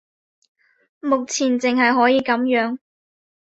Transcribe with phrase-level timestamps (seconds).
[0.99, 2.79] 目前淨係可以噉樣